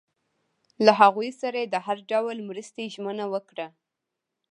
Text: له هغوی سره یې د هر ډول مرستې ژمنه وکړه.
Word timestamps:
له 0.85 0.91
هغوی 1.01 1.29
سره 1.41 1.57
یې 1.61 1.67
د 1.69 1.75
هر 1.85 1.97
ډول 2.11 2.37
مرستې 2.49 2.83
ژمنه 2.93 3.25
وکړه. 3.33 3.67